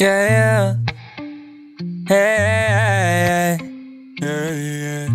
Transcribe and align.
Yeah, 0.00 0.28
yeah. 0.30 0.76
Hey, 2.08 3.58
yeah, 4.18 4.54
yeah. 4.54 5.08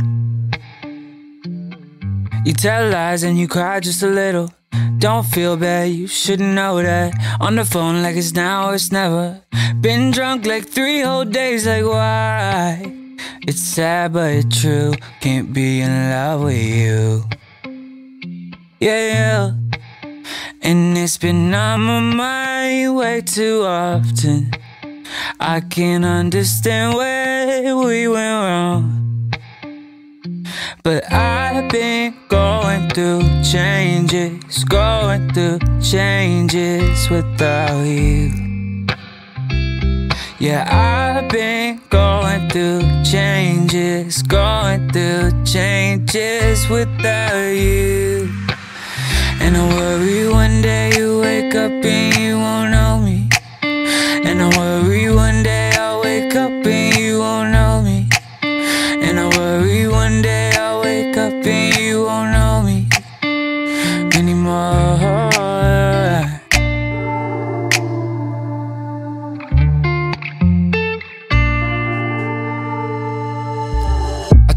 You 2.46 2.54
tell 2.54 2.90
lies 2.92 3.24
and 3.24 3.35
you 3.35 3.47
cry 3.47 3.79
just 3.79 4.03
a 4.03 4.08
little. 4.08 4.51
Don't 4.99 5.26
feel 5.26 5.58
bad, 5.58 5.90
you 5.90 6.06
shouldn't 6.06 6.53
know 6.53 6.83
that. 6.83 7.15
On 7.40 7.56
the 7.56 7.65
phone 7.65 8.03
like 8.03 8.15
it's 8.15 8.33
now 8.33 8.69
or 8.69 8.76
it's 8.76 8.92
never. 8.92 9.42
Been 9.81 10.12
drunk 10.12 10.46
like 10.46 10.67
three 10.67 11.02
whole 11.02 11.26
days, 11.26 11.65
like 11.65 11.83
why? 11.83 12.86
It's 13.47 13.62
sad 13.62 14.13
but 14.13 14.33
it's 14.33 14.62
true. 14.62 14.94
Can't 15.20 15.52
be 15.52 15.81
in 15.81 16.12
love 16.12 16.44
with 16.44 16.62
you. 16.62 17.23
Yeah, 18.80 19.02
yeah. 19.09 19.52
And 20.62 20.95
it's 20.95 21.17
been 21.17 21.52
on 21.55 21.81
my 21.81 21.99
mind 22.02 22.95
way 22.95 23.22
too 23.22 23.63
often. 23.66 24.52
I 25.40 25.62
can't 25.62 26.05
understand 26.05 26.96
where 26.96 27.78
we 27.78 28.08
went 28.08 28.44
wrong. 28.46 29.32
But 30.84 31.12
I've 31.12 31.70
been 31.70 32.16
going 32.30 32.90
through 32.90 33.23
changes, 33.44 34.64
going 34.66 35.32
through 35.34 35.59
changes 35.82 37.09
without 37.09 37.84
you. 37.84 38.46
Yeah, 40.40 40.66
I've 40.70 41.30
been 41.30 41.82
going 41.90 42.50
through 42.50 42.82
changes, 43.04 44.22
going 44.22 44.92
through 44.92 45.32
changes 45.45 46.68
without 46.70 47.50
you. 47.50 48.30
And 49.40 49.56
I 49.58 49.68
worry 49.76 50.28
one 50.30 50.62
day 50.62 50.92
you 50.98 51.20
wake 51.20 51.56
up 51.56 51.84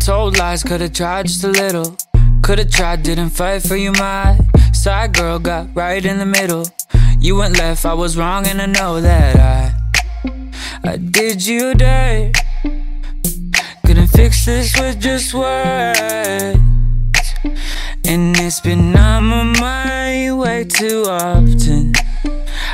told 0.08 0.38
lies, 0.38 0.62
could've 0.62 0.94
tried 0.94 1.26
just 1.26 1.44
a 1.44 1.48
little. 1.48 1.94
Could've 2.40 2.70
tried, 2.70 3.02
didn't 3.02 3.28
fight 3.28 3.60
for 3.60 3.76
you, 3.76 3.92
my 3.92 4.38
side 4.72 5.12
girl 5.12 5.38
got 5.38 5.68
right 5.74 6.02
in 6.02 6.18
the 6.18 6.24
middle. 6.24 6.64
You 7.20 7.36
went 7.36 7.58
left, 7.58 7.84
I 7.84 7.92
was 7.92 8.16
wrong, 8.16 8.46
and 8.46 8.58
I 8.62 8.64
know 8.64 9.02
that 9.02 9.36
I 9.36 9.74
I 10.82 10.96
did 10.96 11.46
you 11.46 11.74
dirt. 11.74 12.32
Couldn't 13.84 14.06
fix 14.06 14.46
this 14.46 14.74
with 14.80 14.98
just 14.98 15.34
words. 15.34 16.58
And 18.06 18.34
it's 18.40 18.60
been 18.60 18.96
on 18.96 19.24
my 19.26 19.42
mind 19.60 20.38
way 20.38 20.64
too 20.64 21.04
often. 21.06 21.92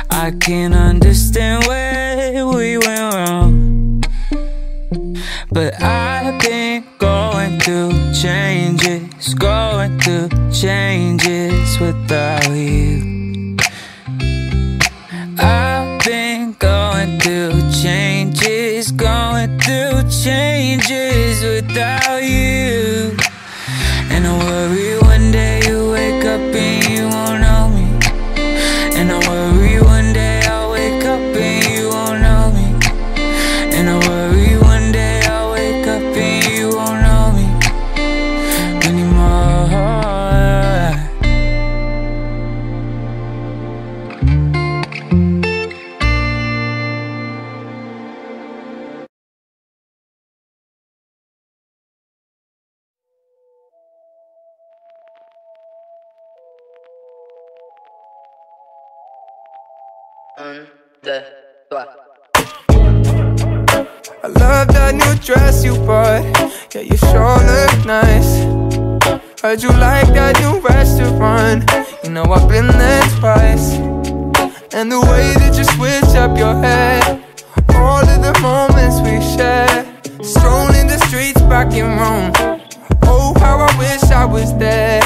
I 0.09 0.31
can't 0.39 0.73
understand 0.73 1.65
where 1.67 2.47
we 2.47 2.77
went 2.77 3.13
wrong. 3.13 4.03
But 5.51 5.75
through 6.44 6.44
changes, 8.21 9.33
going 9.33 9.99
through 9.99 10.29
changes 10.51 11.79
without 11.79 12.47
you. 12.49 13.57
I've 15.37 16.03
been 16.05 16.53
going 16.57 17.19
through 17.19 17.59
changes, 17.71 18.91
going 18.91 19.59
through 19.59 20.09
changes 20.09 21.43
without 21.43 22.23
you. 22.23 23.17
And 24.11 24.25
I 24.25 24.37
worry 24.45 24.97
one 24.99 25.31
day 25.31 25.64
Un, 60.37 60.65
deux, 61.01 61.21
trois. 61.69 61.85
I 64.21 64.27
love 64.27 64.67
that 64.67 64.93
new 64.93 65.15
dress 65.23 65.63
you 65.63 65.77
bought. 65.85 66.23
Yeah, 66.73 66.81
you 66.81 66.97
sure 66.97 67.39
look 67.39 67.85
nice. 67.85 68.43
Heard 69.41 69.63
you 69.63 69.69
like 69.69 70.11
that 70.13 70.37
new 70.41 70.59
restaurant. 70.59 71.63
You 72.03 72.09
know 72.09 72.23
I've 72.23 72.49
been 72.49 72.67
there 72.67 73.03
twice. 73.19 73.75
And 74.73 74.91
the 74.91 74.99
way 74.99 75.33
that 75.39 75.55
you 75.57 75.63
switch 75.63 76.15
up 76.17 76.37
your 76.37 76.55
head. 76.55 77.23
All 77.73 78.03
of 78.03 78.21
the 78.21 78.37
moments 78.41 78.99
we 78.99 79.21
shared. 79.37 79.87
Strolling 80.21 80.87
the 80.87 80.97
streets 81.07 81.41
back 81.43 81.73
in 81.73 81.85
Rome. 81.85 82.33
Oh, 83.03 83.33
how 83.39 83.59
I 83.59 83.77
wish 83.77 84.03
I 84.11 84.25
was 84.25 84.53
there. 84.57 85.01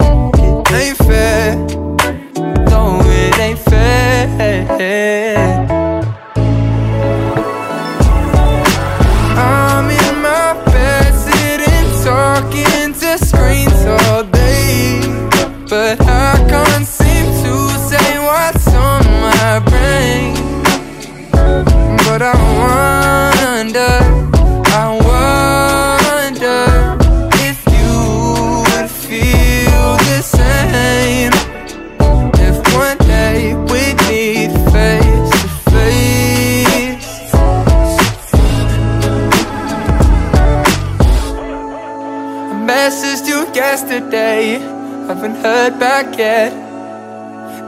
It 0.00 0.72
ain't 0.72 0.96
fair. 0.98 1.85
Fair. 4.26 5.75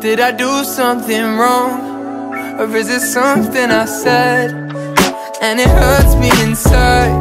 Did 0.08 0.20
I 0.20 0.32
do 0.32 0.64
something 0.64 1.36
wrong? 1.36 2.32
Or 2.58 2.74
is 2.74 2.88
it 2.88 3.00
something 3.00 3.70
I 3.70 3.84
said? 3.84 4.52
And 5.42 5.60
it 5.60 5.69
hurts 5.69 6.14
me 6.16 6.30
inside, 6.42 7.12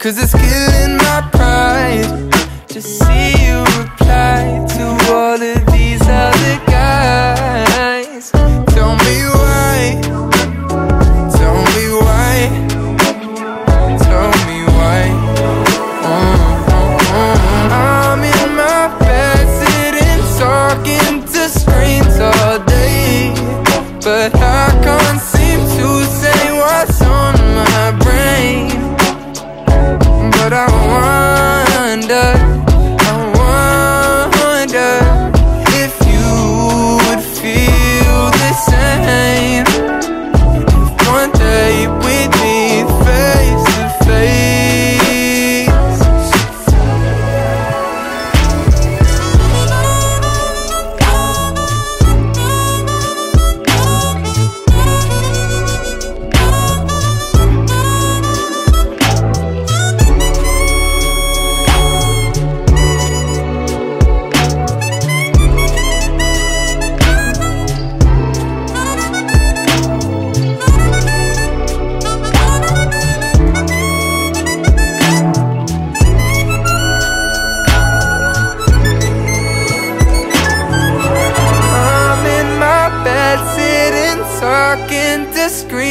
cause 0.00 0.18
it's 0.18 0.34
killing 0.34 0.96
my 0.96 1.20
pride. 1.30 2.10
To 2.70 2.82
see 2.82 3.30
you 3.46 3.62
reply 3.78 4.66
to 4.74 5.12
all 5.14 5.40
of 5.40 5.72
these 5.72 6.02
other 6.02 6.69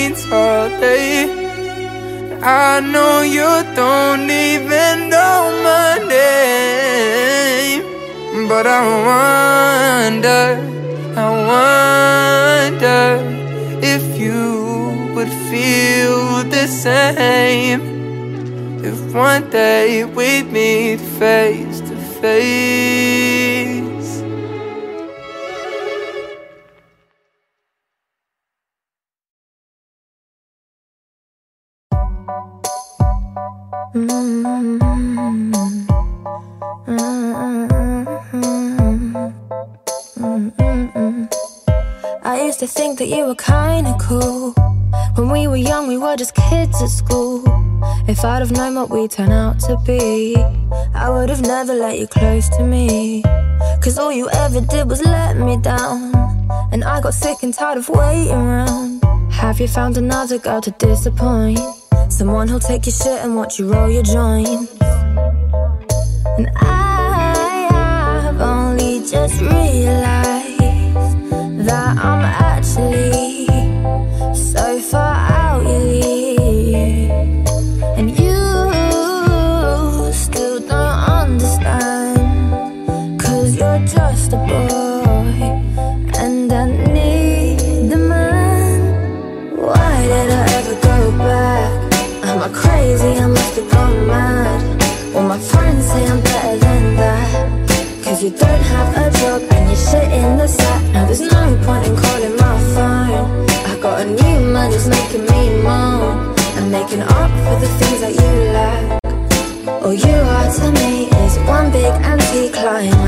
means 0.10 0.31
all 0.31 0.70
day. 0.80 1.28
I 2.42 2.80
know 2.80 3.22
you 3.22 3.52
don't 3.76 4.30
even 4.30 5.10
know 5.10 5.40
my 5.70 5.98
name, 6.16 7.84
but 8.48 8.66
I 8.66 8.81
wonder, 9.10 10.46
I 11.24 11.28
wonder 11.52 13.02
if 13.94 14.04
you 14.18 14.42
would 15.16 15.34
feel 15.50 16.44
the 16.56 16.68
same 16.68 17.82
if 18.84 19.14
one 19.14 19.50
day 19.50 20.06
we 20.06 20.44
meet 20.44 21.00
face 21.20 21.82
to 21.82 21.96
face. 22.22 23.59
I 33.91 33.97
used 42.45 42.59
to 42.59 42.68
think 42.68 43.00
that 43.00 43.07
you 43.07 43.25
were 43.25 43.33
kinda 43.33 43.97
cool. 44.00 44.53
When 45.15 45.31
we 45.31 45.47
were 45.47 45.56
young, 45.56 45.88
we 45.88 45.97
were 45.97 46.15
just 46.15 46.36
kids 46.36 46.80
at 46.83 46.89
school. 46.89 47.41
If 48.07 48.24
I'd 48.24 48.41
have 48.41 48.51
known 48.51 48.75
what 48.75 48.91
we'd 48.91 49.09
turn 49.09 49.31
out 49.31 49.59
to 49.62 49.75
be, 49.77 50.36
I 50.94 51.09
would 51.09 51.30
have 51.30 51.41
never 51.41 51.74
let 51.74 51.97
you 51.97 52.06
close 52.06 52.47
to 52.57 52.63
me. 52.63 53.24
Cause 53.81 53.97
all 53.97 54.12
you 54.12 54.30
ever 54.30 54.62
did 54.62 54.88
was 54.88 55.03
let 55.03 55.36
me 55.36 55.57
down. 55.57 56.13
And 56.71 56.83
I 56.83 57.01
got 57.01 57.15
sick 57.15 57.41
and 57.41 57.51
tired 57.51 57.80
of 57.80 57.89
waiting 57.89 58.33
around. 58.33 59.03
Have 59.31 59.59
you 59.59 59.68
found 59.68 59.97
another 59.97 60.38
girl 60.38 60.62
to 60.62 60.69
disappoint? 60.77 61.79
Someone 62.10 62.48
who'll 62.48 62.60
take 62.60 62.86
your 62.86 62.94
shit 62.94 63.24
and 63.24 63.36
watch 63.36 63.60
you 63.60 63.72
roll 63.72 63.90
your 63.90 64.04
joints. 64.04 64.74
And 66.38 66.50
I 66.58 67.70
have 68.24 68.42
only 68.42 69.00
just 69.00 69.40
realized 69.40 70.60
that 71.66 71.98
I'm 71.98 72.24
actually 72.26 73.29
Cause 98.19 98.31
you 98.33 98.38
don't 98.38 98.62
have 98.63 98.98
a 98.98 99.18
job 99.18 99.42
and 99.50 99.69
you're 99.69 99.77
shit 99.77 100.12
in 100.12 100.38
the 100.38 100.45
sack. 100.45 100.83
Now 100.92 101.06
there's 101.06 101.21
no 101.21 101.57
point 101.63 101.88
in 101.88 101.95
calling 101.95 102.36
my 102.36 102.60
phone. 102.75 103.48
I 103.71 103.80
got 103.81 104.01
a 104.01 104.06
new 104.10 104.51
man 104.51 104.74
who's 104.74 104.89
making 104.89 105.21
me 105.21 105.63
moan. 105.63 106.36
I'm 106.57 106.69
making 106.69 107.00
up 107.00 107.31
for 107.45 107.60
the 107.62 107.68
things 107.80 108.01
that 108.01 108.13
you 108.19 108.31
lack. 108.51 109.00
All 109.86 109.94
you 109.94 110.18
are 110.36 110.51
to 110.51 110.71
me 110.81 111.07
is 111.07 111.38
one 111.48 111.71
big 111.71 111.94
anti-climax. 112.04 113.00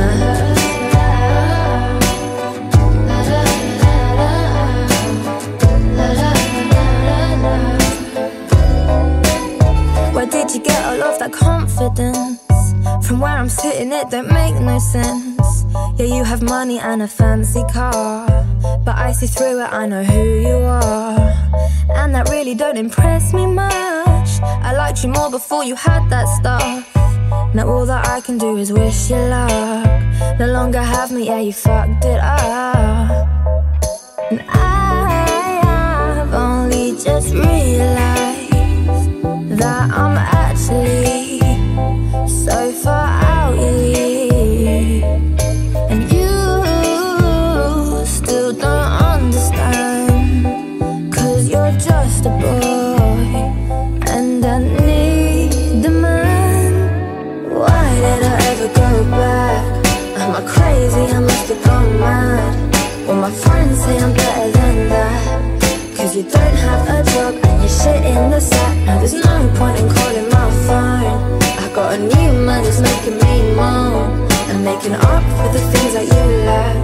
Where 10.15 10.25
did 10.27 10.55
you 10.55 10.61
get 10.63 10.85
all 10.85 11.03
of 11.03 11.19
that 11.19 11.33
confidence? 11.33 12.40
From 13.03 13.19
where 13.19 13.38
I'm 13.38 13.50
sitting, 13.50 13.92
it 13.92 14.09
don't 14.09 14.31
make 14.31 14.56
no 14.56 14.80
sense. 14.80 15.65
Yeah, 15.98 16.06
you 16.06 16.24
have 16.24 16.42
money 16.42 16.80
and 16.80 17.01
a 17.01 17.07
fancy 17.07 17.63
car. 17.71 18.27
But 18.86 18.98
I 18.98 19.12
see 19.12 19.27
through 19.27 19.62
it, 19.62 19.69
I 19.71 19.86
know 19.86 20.03
who 20.03 20.24
you 20.39 20.57
are. 20.57 21.19
And 21.89 22.15
that 22.15 22.30
really 22.30 22.56
don't 22.56 22.77
impress 22.77 23.33
me 23.33 23.45
much. 23.45 24.30
I 24.42 24.74
liked 24.75 25.03
you 25.03 25.09
more 25.09 25.30
before 25.30 25.63
you 25.63 25.75
had 25.75 26.09
that 26.09 26.27
stuff. 26.39 26.88
Now 27.53 27.68
all 27.68 27.86
that 27.86 28.07
I 28.07 28.21
can 28.21 28.38
do 28.38 28.57
is 28.57 28.71
wish 28.71 29.09
you 29.09 29.18
luck. 29.18 30.39
No 30.39 30.48
longer 30.48 30.81
have 30.81 31.12
me, 31.12 31.25
yeah, 31.27 31.39
you 31.39 31.53
fucked 31.53 32.06
it 32.06 32.19
up. 32.19 33.27
And 34.30 34.42
I 34.48 36.13
have 36.15 36.33
only 36.33 36.92
just 36.92 37.33
realized 37.33 38.51
that 39.59 39.92
I'm 39.92 40.18
actually 40.18 41.20
so 42.45 42.71
far 42.71 43.07
out 43.23 43.55
league. 43.55 45.03
And 45.91 46.01
you 46.11 48.05
still 48.05 48.51
don't 48.51 48.91
understand. 49.13 50.45
Cause 51.13 51.47
you're 51.49 51.71
just 51.73 52.25
a 52.25 52.29
boy. 52.29 53.38
And 54.15 54.43
I 54.43 54.57
need 54.57 55.85
a 55.85 55.91
man. 55.91 56.73
Why 57.59 57.95
did 58.03 58.23
I 58.23 58.35
ever 58.51 58.69
go 58.69 58.89
back? 59.11 59.63
Am 60.21 60.31
I 60.35 60.41
crazy? 60.53 61.05
I 61.13 61.19
must 61.19 61.47
have 61.49 61.63
gone 61.63 61.99
mad. 61.99 62.53
Well, 63.05 63.17
my 63.17 63.31
friends 63.31 63.77
say 63.83 63.98
I'm 64.00 64.13
better 64.13 64.51
than 64.57 64.89
that. 64.89 65.21
Cause 65.95 66.15
you 66.15 66.24
don't 66.24 66.57
have 66.65 66.89
a 66.89 67.03
job 67.12 67.36
and 67.45 67.62
you're 67.62 67.69
shit 67.69 68.03
in 68.03 68.31
the 68.31 68.41
sack. 68.41 68.77
Now 68.88 68.98
there's 68.98 69.13
no 69.13 69.53
point 69.57 69.77
in 69.79 69.88
calling 69.93 70.30
a 71.91 71.98
new 71.98 72.31
man 72.45 72.63
who's 72.63 72.79
making 72.79 73.17
me 73.17 73.53
moan. 73.53 74.25
I'm 74.50 74.63
making 74.63 74.93
up 74.93 75.24
for 75.36 75.51
the 75.51 75.60
things 75.71 75.93
that 75.93 76.05
you 76.07 76.24
lack. 76.48 76.77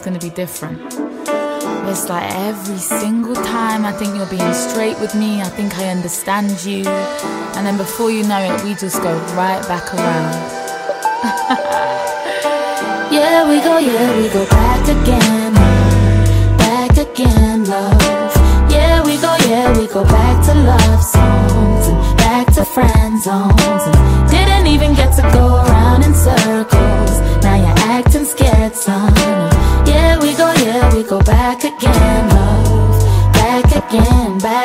This 0.05 0.13
gonna 0.13 0.19
be 0.19 0.35
different. 0.35 0.79
It's 1.89 2.09
like 2.09 2.31
every 2.35 2.77
single 2.77 3.35
time 3.35 3.85
I 3.85 3.91
think 3.91 4.15
you're 4.15 4.29
being 4.29 4.53
straight 4.53 4.99
with 4.99 5.15
me, 5.15 5.41
I 5.41 5.49
think 5.49 5.77
I 5.77 5.89
understand 5.89 6.63
you. 6.63 6.85
And 7.55 7.65
then 7.65 7.77
before 7.77 8.11
you 8.11 8.23
know 8.23 8.39
it, 8.39 8.63
we 8.63 8.75
just 8.75 9.01
go 9.01 9.13
right 9.35 9.61
back 9.67 9.93
around. 9.93 10.61
Yeah, 13.11 13.47
we 13.47 13.61
go, 13.61 13.77
yeah, 13.77 14.17
we 14.17 14.27
go 14.27 14.45
back 14.49 14.83
again, 14.89 15.53
back 16.57 16.97
again, 16.97 17.63
love. 17.63 18.35
Yeah, 18.69 19.01
we 19.05 19.15
go, 19.21 19.33
yeah, 19.47 19.71
we 19.77 19.87
go 19.87 20.03
back 20.03 20.43
to 20.47 20.53
love 20.53 21.01
songs 21.01 21.87
and 21.87 22.17
back 22.17 22.53
to 22.55 22.65
friend 22.65 23.21
zones. 23.21 23.83
And 23.87 24.29
didn't 24.29 24.67
even 24.67 24.95
get 24.95 25.15
to 25.15 25.21
go 25.31 25.63
around 25.63 26.03
in 26.03 26.13
circles. 26.13 27.19
Now 27.41 27.55
you're 27.55 27.79
acting 27.87 28.25
scared, 28.25 28.75
son. 28.75 29.54
Go 31.07 31.19
back 31.21 31.63
again, 31.63 32.29
love. 32.29 33.33
Back 33.33 33.65
again, 33.75 34.39
back 34.39 34.64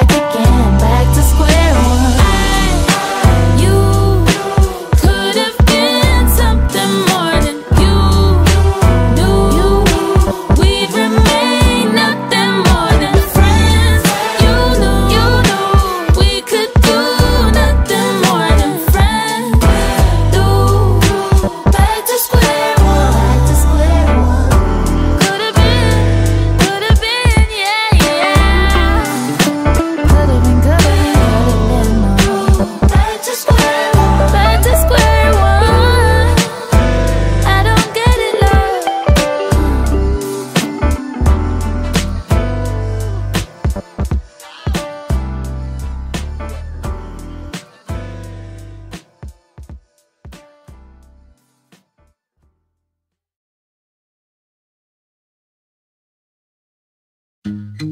Drop 57.80 57.88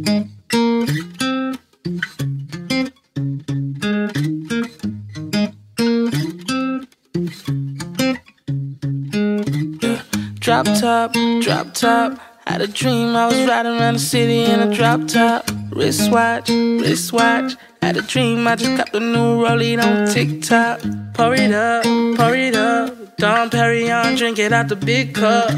top, 10.67 11.15
drop 11.41 11.73
top. 11.73 12.19
Had 12.47 12.61
a 12.61 12.67
dream 12.67 13.17
I 13.17 13.29
was 13.29 13.49
riding 13.49 13.81
around 13.81 13.95
the 13.95 13.99
city 13.99 14.45
in 14.45 14.61
a 14.61 14.75
drop 14.75 15.09
top. 15.09 15.49
Wristwatch, 15.71 16.51
wristwatch. 16.51 17.57
Had 17.81 17.97
a 17.97 18.03
dream 18.03 18.47
I 18.47 18.57
just 18.57 18.77
got 18.77 18.93
the 18.93 19.01
new 19.01 19.43
rollie 19.43 19.83
on 19.83 20.07
TikTok. 20.07 20.83
Pour 21.15 21.33
it 21.33 21.53
up, 21.53 21.85
pour 21.85 22.35
it 22.35 22.55
up. 22.55 23.17
Dom 23.17 23.49
Perignon, 23.49 24.19
drink 24.19 24.39
it 24.39 24.53
out 24.53 24.69
the 24.69 24.77
big 24.77 25.15
cup. 25.15 25.51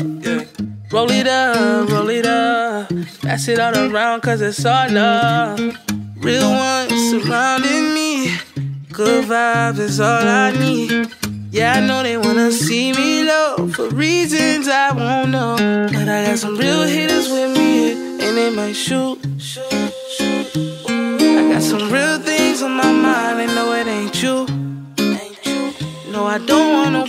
Roll 0.93 1.09
it 1.13 1.29
up, 1.29 1.89
roll 1.89 2.09
it 2.11 2.27
up. 2.27 2.89
Pass 3.23 3.47
it 3.47 3.61
all 3.61 3.77
around 3.77 4.23
cause 4.23 4.41
it's 4.41 4.65
all 4.65 4.91
love. 4.91 5.61
Real 6.17 6.51
ones 6.51 7.11
surrounding 7.11 7.95
me. 7.95 8.37
Good 8.91 9.27
vibes 9.27 9.79
is 9.79 10.01
all 10.01 10.27
I 10.27 10.51
need. 10.51 11.15
Yeah, 11.53 11.75
I 11.75 11.81
know 11.87 12.03
they 12.03 12.17
wanna 12.17 12.51
see 12.51 12.93
me 12.93 13.23
low 13.23 13.69
for 13.69 13.89
reasons 13.91 14.67
I 14.67 14.91
won't 14.91 15.31
know. 15.31 15.57
But 15.93 16.09
I 16.09 16.27
got 16.27 16.39
some 16.39 16.57
real 16.57 16.83
hitters 16.83 17.29
with 17.31 17.57
me, 17.57 17.93
and 17.93 18.37
they 18.37 18.51
might 18.51 18.75
shoot. 18.75 19.21
I 20.89 21.53
got 21.53 21.63
some 21.63 21.89
real 21.93 22.19
things 22.19 22.63
on 22.63 22.73
my 22.73 22.91
mind, 22.91 23.41
and 23.43 23.55
know 23.55 23.73
it 23.75 23.87
ain't 23.87 24.21
you. 24.21 24.45
No, 26.11 26.27
I 26.27 26.39
don't 26.45 26.73
want 26.73 26.93
no 26.93 27.07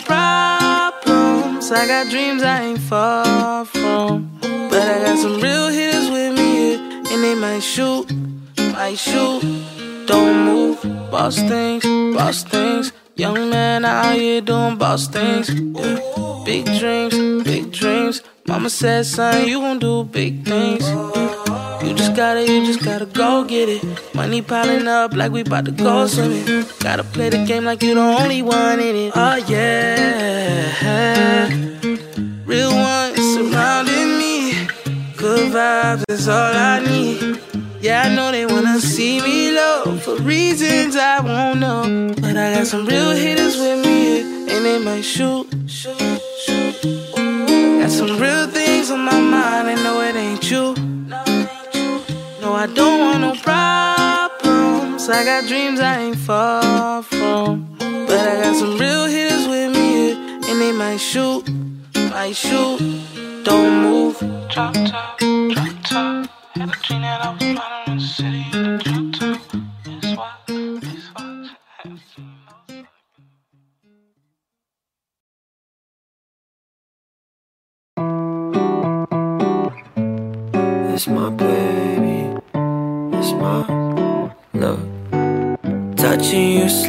I 1.74 1.88
got 1.88 2.10
dreams 2.10 2.44
I 2.44 2.64
ain't 2.64 2.80
far 2.80 3.64
from. 3.66 4.30
But 4.42 4.82
I 4.82 5.04
got 5.06 5.18
some 5.18 5.40
real 5.40 5.70
hitters 5.70 6.10
with 6.10 6.38
me, 6.38 6.76
and 6.76 7.24
they 7.24 7.36
might 7.36 7.64
shoot, 7.64 8.12
might 8.58 8.98
shoot. 8.98 9.42
Don't 10.06 10.46
move, 10.46 10.82
boss 11.10 11.38
things, 11.38 11.86
boss 12.16 12.44
things. 12.44 12.92
Young 13.16 13.50
man 13.50 13.86
out 13.86 14.16
here 14.16 14.42
doing 14.42 14.76
boss 14.78 15.08
things. 15.08 15.50
Yeah. 15.50 16.44
Big 16.46 16.66
dreams, 16.66 17.44
big 17.44 17.72
dreams. 17.72 18.22
Mama 18.48 18.70
said, 18.70 19.06
son, 19.06 19.48
you 19.48 19.60
gon' 19.60 19.80
do 19.80 20.04
big 20.04 20.44
things. 20.44 20.84
You 21.84 21.94
just 21.96 22.16
gotta, 22.16 22.42
you 22.42 22.66
just 22.66 22.84
gotta 22.84 23.06
go 23.06 23.44
get 23.44 23.70
it. 23.70 23.84
Money 24.14 24.42
piling 24.42 24.88
up 24.88 25.14
like 25.14 25.32
we 25.32 25.44
bout 25.44 25.66
to 25.66 25.72
go 25.72 26.08
swimming. 26.08 26.66
Gotta 26.80 27.04
play 27.04 27.30
the 27.30 27.44
game 27.46 27.66
like 27.66 27.82
you 27.84 27.96
the 27.96 28.02
only 28.02 28.42
one 28.42 28.80
in 28.80 28.96
it. 28.96 29.12
Oh 29.16 29.36
yeah. 29.48 31.48
Real 32.46 32.72
ones 32.72 33.18
surrounding 33.34 34.18
me. 34.20 34.68
Good 35.18 35.52
vibes 35.54 36.04
is 36.10 36.28
all 36.28 36.54
I 36.56 36.80
need. 36.86 37.40
Yeah, 37.82 38.04
I 38.06 38.16
know 38.16 38.32
they 38.32 38.46
wanna 38.46 38.80
see 38.80 39.20
me 39.22 39.52
low 39.52 39.98
for 39.98 40.16
reasons 40.18 40.96
I 40.96 41.20
won't 41.20 41.60
know. 41.60 42.14
But 42.22 42.38
I 42.38 42.54
got 42.56 42.68
some 42.68 42.86
real 42.86 43.10
hitters 43.12 43.58
with 43.58 43.84
me, 43.84 44.22
and 44.54 44.66
they 44.66 44.78
might 44.78 45.02
shoot. 45.02 45.48
Shoot, 45.66 45.98
shoot. 46.46 46.76
Got 47.82 47.90
some 47.90 48.20
real 48.20 48.46
things 48.48 48.92
on 48.92 49.00
my 49.00 49.20
mind, 49.20 49.70
and 49.70 49.84
know 49.84 50.00
it 50.02 50.16
ain't 50.16 50.52
you. 50.52 50.76
No, 52.52 52.58
I 52.58 52.68
don't 52.68 53.00
want 53.00 53.22
no 53.22 53.34
problems. 53.48 55.08
I 55.08 55.24
got 55.24 55.48
dreams 55.48 55.80
I 55.80 56.02
ain't 56.02 56.18
far 56.18 57.02
from. 57.02 57.78
But 57.80 58.20
I 58.28 58.42
got 58.44 58.58
some 58.58 58.78
real 58.78 59.06
hitters 59.06 59.48
with 59.48 59.72
me, 59.72 60.12
and 60.12 60.60
they 60.62 60.74
might 60.74 60.98
shoot, 60.98 61.48
might 62.12 62.36
shoot. 62.36 62.78
Don't 63.46 63.84
move. 63.84 64.20
Drop 64.50 64.74
top, 64.74 65.18
drop 65.18 65.76
top. 65.86 66.30
Had 66.56 66.70
a 66.70 66.80
dream 66.84 67.02
that 67.04 67.24
I 67.24 67.32
was 67.32 67.42
riding 67.42 67.94
in 67.94 67.98
the 68.00 68.04
city 68.04 68.61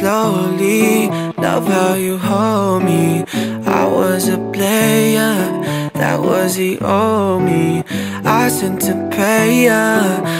slowly. 0.03 1.07
Love 1.37 1.65
how 1.67 1.93
you 1.93 2.17
hold 2.17 2.83
me. 2.83 3.23
I 3.81 3.83
was 3.87 4.27
a 4.27 4.37
player. 4.55 5.33
That 6.01 6.19
was 6.19 6.57
the 6.57 6.71
he 6.75 6.79
owe 6.81 7.39
me? 7.39 7.83
I 8.41 8.49
sent 8.49 8.81
to 8.87 8.93
pay 9.15 9.65
ya 9.67 9.81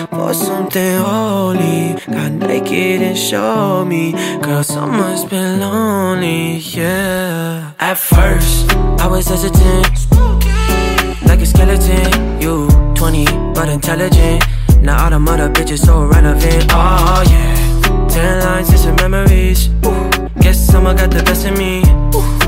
for 0.08 0.34
something 0.34 0.98
holy. 1.10 1.96
Got 2.16 2.32
naked 2.44 3.02
and 3.10 3.18
showed 3.18 3.86
me, 3.86 4.12
girl, 4.42 4.64
summer's 4.64 5.24
been 5.32 5.62
lonely, 5.62 6.58
yeah. 6.58 7.72
At 7.80 7.98
first, 7.98 8.70
I 9.04 9.08
was 9.08 9.28
hesitant, 9.32 9.96
like 11.30 11.42
a 11.46 11.46
skeleton. 11.46 12.10
You 12.42 12.68
20, 12.96 13.26
but 13.56 13.70
intelligent. 13.70 14.44
Now 14.82 15.06
all 15.06 15.12
the 15.12 15.20
mother 15.20 15.50
bitches 15.50 15.86
so 15.86 16.04
relevant, 16.04 16.66
oh 16.72 17.24
yeah. 17.32 17.63
Ten 18.14 18.40
lines 18.42 18.70
and 18.70 18.80
some 18.80 18.96
memories. 18.98 19.70
Guess 20.40 20.68
someone 20.68 20.96
got 20.96 21.10
the 21.10 21.24
best 21.24 21.48
of 21.48 21.58
me. 21.58 21.82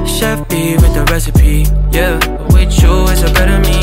Chef 0.05 0.47
B 0.47 0.75
with 0.75 0.93
the 0.93 1.03
recipe, 1.11 1.65
yeah. 1.91 2.19
With 2.53 2.71
you, 2.81 2.93
it's 3.09 3.23
a 3.23 3.33
better 3.33 3.59
me. 3.67 3.79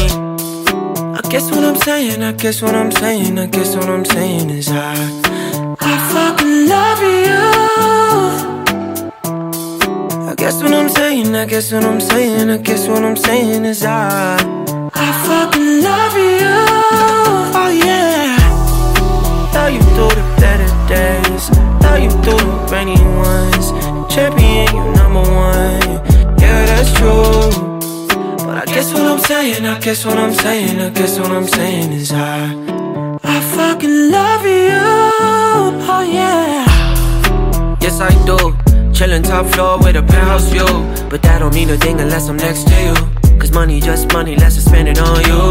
I 1.19 1.21
guess 1.29 1.51
what 1.51 1.65
I'm 1.65 1.77
saying, 1.77 2.23
I 2.23 2.33
guess 2.33 2.63
what 2.63 2.75
I'm 2.75 2.93
saying, 2.93 3.39
I 3.39 3.47
guess 3.47 3.75
what 3.75 3.89
I'm 3.89 4.05
saying 4.05 4.51
is 4.51 4.69
I, 4.71 4.95
I 5.81 5.95
fucking 6.13 6.69
love 6.69 7.03
you. 7.03 7.43
I 10.31 10.35
guess 10.37 10.63
what 10.63 10.73
I'm 10.73 10.89
saying, 10.89 11.35
I 11.35 11.45
guess 11.47 11.73
what 11.73 11.85
I'm 11.85 12.01
saying, 12.01 12.49
I 12.49 12.59
guess 12.59 12.87
what 12.87 13.03
I'm 13.05 13.17
saying 13.17 13.65
is 13.65 13.83
I, 13.85 14.37
I 14.95 15.13
fucking 15.27 15.83
love 15.83 16.17
you. 16.17 16.49
Oh 17.59 17.71
yeah. 17.85 18.39
You 19.73 19.81
through 19.95 20.15
the 20.21 20.25
better 20.39 20.71
days, 20.89 21.49
love 21.83 22.01
you 22.01 22.11
through 22.23 22.37
the 22.37 22.69
rainy 22.71 23.01
ones. 23.29 23.67
Champion, 24.13 24.67
you 24.75 24.85
number 24.95 25.21
one. 25.21 25.89
Yeah, 26.41 26.67
that's 26.67 26.93
true. 26.93 27.51
But 28.47 28.57
I 28.63 28.65
guess 28.67 28.93
what 28.93 29.03
I'm 29.03 29.19
saying, 29.19 29.67
I 29.67 29.79
guess 29.81 30.05
what 30.05 30.19
I'm 30.19 30.35
saying, 30.35 30.81
I 30.81 30.91
guess 30.91 31.19
what 31.19 31.31
I'm 31.31 31.47
saying 31.47 31.93
is 31.93 32.13
I, 32.13 32.53
I 33.23 33.41
fucking 33.57 34.11
love 34.11 34.45
you. 34.45 34.81
Oh 35.95 36.05
yeah. 36.07 36.67
Yes, 37.81 38.01
I 38.01 38.11
do. 38.27 38.37
Chillin' 38.93 39.25
top 39.25 39.47
floor 39.47 39.79
with 39.79 39.97
a 39.97 40.03
penthouse 40.03 40.49
view. 40.49 40.67
But 41.09 41.23
that 41.23 41.41
don't 41.41 41.55
mean 41.55 41.71
a 41.71 41.77
thing 41.77 42.01
unless 42.01 42.29
I'm 42.29 42.37
next 42.37 42.69
to 42.69 42.75
you. 42.85 42.95
Cause 43.39 43.53
money 43.53 43.81
just 43.81 44.13
money, 44.13 44.37
let's 44.37 44.55
just 44.55 44.69
spend 44.69 44.89
it 44.89 44.99
on 44.99 45.21
you. 45.29 45.43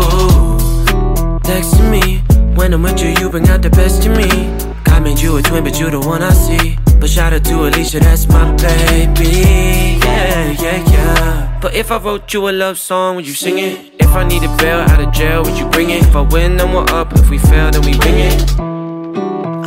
Next 1.44 1.76
to 1.78 1.84
me, 1.90 2.20
when 2.56 2.74
I'm 2.74 2.84
with 2.84 3.02
you, 3.02 3.10
you 3.20 3.30
bring 3.30 3.50
out 3.50 3.62
the 3.62 3.70
best 3.70 4.06
in 4.06 4.14
me. 4.14 4.71
God 4.92 5.04
made 5.04 5.22
you 5.22 5.38
a 5.38 5.42
twin, 5.42 5.64
but 5.64 5.80
you 5.80 5.90
the 5.90 6.02
one 6.02 6.22
I 6.22 6.32
see. 6.32 6.78
But 7.00 7.10
shout 7.10 7.32
out 7.32 7.46
to 7.46 7.66
Alicia, 7.66 8.00
that's 8.02 8.28
my 8.28 8.46
baby. 8.58 9.98
Yeah, 10.04 10.52
yeah, 10.64 10.92
yeah. 10.92 11.60
But 11.62 11.76
if 11.76 11.92
I 11.92 11.98
wrote 11.98 12.34
you 12.34 12.50
a 12.50 12.52
love 12.52 12.78
song, 12.78 13.16
would 13.16 13.26
you 13.26 13.34
sing 13.34 13.58
it? 13.58 13.94
If 14.00 14.10
I 14.10 14.28
need 14.28 14.44
a 14.44 14.54
bail 14.58 14.80
out 14.80 15.00
of 15.00 15.14
jail, 15.14 15.44
would 15.44 15.58
you 15.58 15.68
bring 15.70 15.90
it? 15.92 16.04
If 16.04 16.14
I 16.14 16.22
win, 16.22 16.58
then 16.58 16.74
we're 16.74 16.90
up. 17.00 17.14
If 17.14 17.30
we 17.30 17.38
fail, 17.38 17.72
then 17.72 17.84
we 17.84 17.98
bring 17.98 18.20
it. 18.20 18.38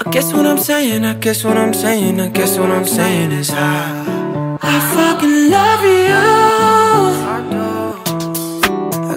I 0.07 0.11
guess 0.11 0.35
what 0.35 0.47
I'm 0.47 0.59
saying, 0.59 1.07
I 1.07 1.15
guess 1.15 1.43
what 1.43 1.57
I'm 1.57 1.73
saying, 1.73 2.21
I 2.21 2.29
guess 2.29 2.59
what 2.59 2.71
I'm 2.71 2.85
saying 2.85 3.33
is 3.33 3.51
I, 3.51 4.59
I 4.61 4.77
fucking 4.95 5.51
love 5.51 5.85
you. 5.85 6.44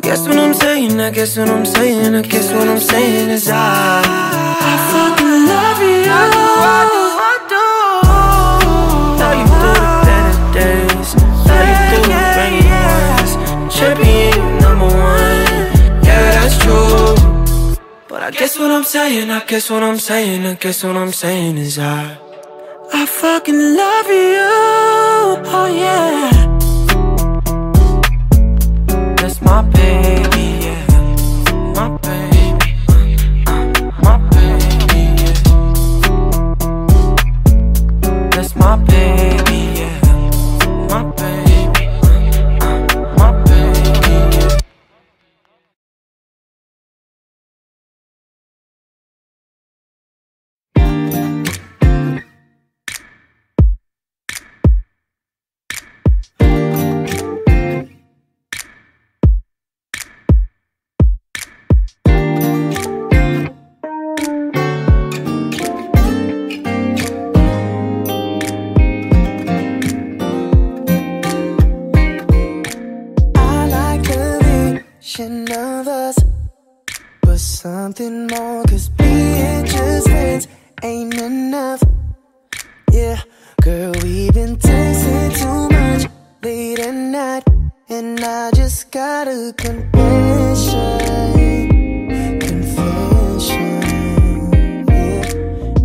I 0.07 0.11
guess 0.11 0.25
what 0.25 0.37
I'm 0.37 0.53
saying, 0.53 1.01
I 1.01 1.09
guess 1.11 1.37
what 1.37 1.49
I'm 1.49 1.65
saying, 1.65 2.15
I 2.15 2.21
guess 2.21 2.53
what 2.53 2.65
I'm 2.65 2.79
saying 2.79 3.29
is 3.29 3.49
I, 3.49 4.01
I 4.01 4.75
fucking 4.93 5.45
love 5.51 5.81
you. 5.81 6.07
I 6.09 6.23
do, 6.31 6.43
I 6.63 6.87
do, 6.95 7.03
I 7.19 7.35
do. 7.51 7.63
Love 9.19 9.35
you 9.37 9.47
through 9.59 9.75
the 9.83 9.91
better 10.07 10.39
days, 10.55 11.09
love 11.43 11.67
you 11.67 11.77
through 11.91 12.07
the 12.07 12.23
rainy 12.39 12.63
ones. 12.71 13.31
Champion, 13.75 14.39
number 14.61 14.87
one, 14.87 15.43
yeah, 16.07 16.39
that's 16.39 16.57
true. 16.57 17.75
But 18.07 18.23
I 18.23 18.31
guess 18.31 18.57
what 18.57 18.71
I'm 18.71 18.85
saying, 18.85 19.29
I 19.29 19.43
guess 19.43 19.69
what 19.69 19.83
I'm 19.83 19.99
saying, 19.99 20.45
I 20.45 20.53
guess 20.53 20.85
what 20.85 20.95
I'm 20.95 21.11
saying 21.11 21.57
is 21.57 21.77
I, 21.77 22.17
I 22.93 23.05
fucking 23.05 23.75
love 23.75 24.07
you. 24.07 24.39
Oh 25.51 25.67
yeah. 25.69 26.46
My 29.47 29.61
baby, 29.61 30.26
the 75.07 75.23
vision 75.23 75.51
of 75.51 75.87
us, 75.87 76.17
but 77.21 77.39
something 77.39 78.27
more. 78.27 78.63
Cause 78.65 78.89
being 78.89 79.65
just 79.65 80.07
friends 80.07 80.47
ain't 80.83 81.13
enough. 81.15 81.81
Yeah, 82.91 83.21
girl, 83.61 83.93
we've 84.03 84.33
been 84.33 84.57
tasting 84.57 85.31
too 85.31 85.69
much 85.69 86.07
late 86.43 86.79
at 86.79 86.93
night, 86.93 87.43
and 87.89 88.19
I 88.19 88.51
just 88.51 88.91
got 88.91 89.27
a 89.27 89.53
confession. 89.55 90.89
Confession. 92.39 93.83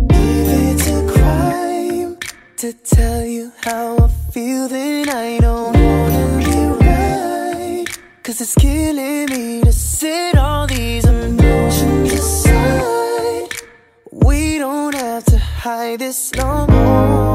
If 0.09 0.47
it's 0.69 0.87
a 0.87 1.07
crime 1.13 2.17
to 2.57 2.73
tell 2.73 3.23
you 3.25 3.51
how 3.63 3.97
I 3.97 4.07
feel, 4.31 4.67
then 4.67 4.92
Cause 8.33 8.41
it's 8.41 8.55
killing 8.55 9.29
me 9.29 9.61
to 9.61 9.71
sit 9.71 10.35
all 10.35 10.65
these 10.65 11.05
emotions 11.05 12.13
aside. 12.13 13.47
We 14.11 14.57
don't 14.57 14.95
have 14.95 15.23
to 15.25 15.37
hide 15.37 15.99
this 15.99 16.33
no 16.33 16.65
more. 16.65 17.32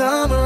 Come 0.00 0.39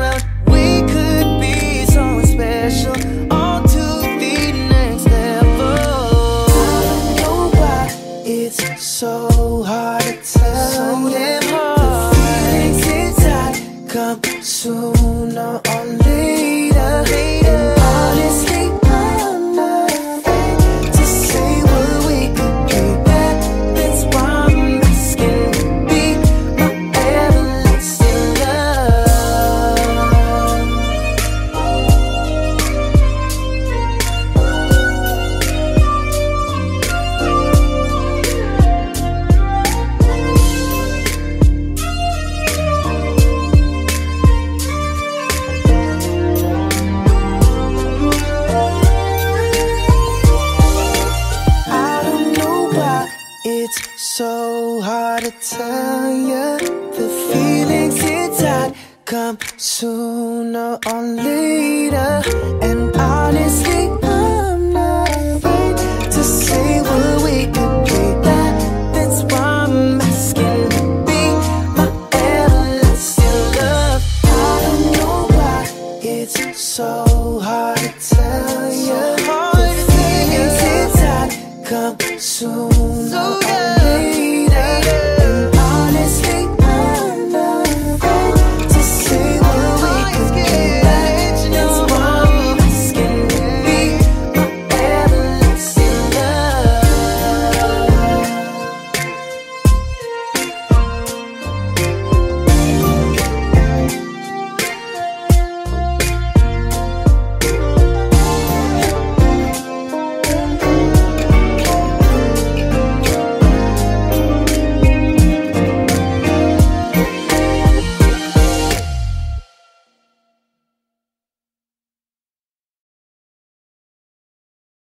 tell 55.57 56.11
you 56.13 56.59
the 56.99 57.09
feelings 57.31 58.03
inside 58.03 58.75
come 59.05 59.39
sooner 59.57 60.79
or 60.87 61.03
later. 61.03 61.54